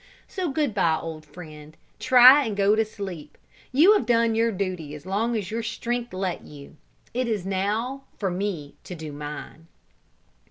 So 0.27 0.49
good 0.49 0.73
bye, 0.73 0.97
old 0.99 1.27
friend; 1.27 1.77
try 1.99 2.43
and 2.43 2.57
go 2.57 2.75
to 2.75 2.83
sleep; 2.83 3.37
you 3.71 3.93
have 3.93 4.07
done 4.07 4.33
your 4.33 4.51
duty 4.51 4.95
as 4.95 5.05
long 5.05 5.37
as 5.37 5.51
your 5.51 5.61
strength 5.61 6.11
let 6.11 6.43
you, 6.43 6.75
it 7.13 7.27
is 7.27 7.45
now 7.45 8.05
for 8.17 8.31
me 8.31 8.73
to 8.85 8.95
do 8.95 9.11
mine." 9.11 9.67